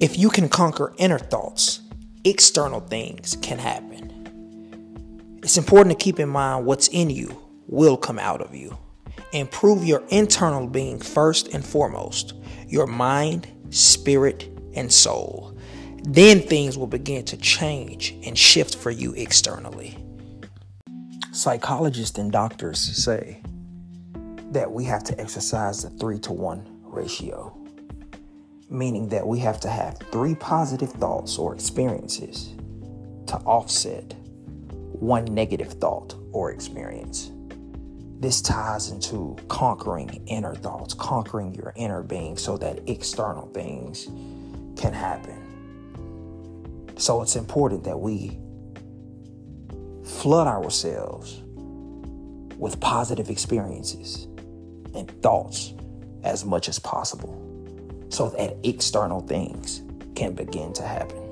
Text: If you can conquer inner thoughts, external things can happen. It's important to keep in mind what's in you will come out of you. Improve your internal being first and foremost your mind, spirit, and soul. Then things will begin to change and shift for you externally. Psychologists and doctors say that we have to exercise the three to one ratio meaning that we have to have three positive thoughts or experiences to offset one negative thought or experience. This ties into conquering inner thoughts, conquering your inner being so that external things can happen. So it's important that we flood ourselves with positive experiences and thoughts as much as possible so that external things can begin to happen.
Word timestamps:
If 0.00 0.16
you 0.16 0.30
can 0.30 0.48
conquer 0.48 0.94
inner 0.96 1.18
thoughts, 1.18 1.80
external 2.22 2.78
things 2.78 3.36
can 3.42 3.58
happen. 3.58 5.40
It's 5.42 5.58
important 5.58 5.98
to 5.98 6.04
keep 6.04 6.20
in 6.20 6.28
mind 6.28 6.66
what's 6.66 6.86
in 6.86 7.10
you 7.10 7.36
will 7.66 7.96
come 7.96 8.20
out 8.20 8.40
of 8.40 8.54
you. 8.54 8.78
Improve 9.32 9.84
your 9.84 10.04
internal 10.10 10.68
being 10.68 11.00
first 11.00 11.48
and 11.48 11.64
foremost 11.64 12.34
your 12.68 12.86
mind, 12.86 13.48
spirit, 13.70 14.48
and 14.74 14.92
soul. 14.92 15.58
Then 16.04 16.42
things 16.42 16.78
will 16.78 16.86
begin 16.86 17.24
to 17.24 17.36
change 17.36 18.14
and 18.24 18.38
shift 18.38 18.76
for 18.76 18.92
you 18.92 19.14
externally. 19.14 19.98
Psychologists 21.32 22.18
and 22.18 22.30
doctors 22.30 22.78
say 22.78 23.42
that 24.52 24.70
we 24.70 24.84
have 24.84 25.02
to 25.04 25.20
exercise 25.20 25.82
the 25.82 25.90
three 25.90 26.20
to 26.20 26.32
one 26.32 26.64
ratio 26.84 27.52
meaning 28.70 29.08
that 29.08 29.26
we 29.26 29.38
have 29.38 29.60
to 29.60 29.68
have 29.68 29.98
three 30.12 30.34
positive 30.34 30.90
thoughts 30.92 31.38
or 31.38 31.54
experiences 31.54 32.54
to 33.26 33.36
offset 33.44 34.14
one 34.92 35.24
negative 35.26 35.72
thought 35.74 36.14
or 36.32 36.50
experience. 36.50 37.30
This 38.20 38.42
ties 38.42 38.90
into 38.90 39.36
conquering 39.48 40.22
inner 40.26 40.54
thoughts, 40.54 40.92
conquering 40.92 41.54
your 41.54 41.72
inner 41.76 42.02
being 42.02 42.36
so 42.36 42.58
that 42.58 42.80
external 42.88 43.46
things 43.48 44.06
can 44.80 44.92
happen. 44.92 45.44
So 46.96 47.22
it's 47.22 47.36
important 47.36 47.84
that 47.84 47.98
we 47.98 48.38
flood 50.04 50.48
ourselves 50.48 51.42
with 52.58 52.80
positive 52.80 53.30
experiences 53.30 54.24
and 54.94 55.08
thoughts 55.22 55.74
as 56.24 56.44
much 56.44 56.68
as 56.68 56.80
possible 56.80 57.44
so 58.08 58.28
that 58.30 58.56
external 58.64 59.20
things 59.20 59.82
can 60.14 60.34
begin 60.34 60.72
to 60.74 60.82
happen. 60.82 61.27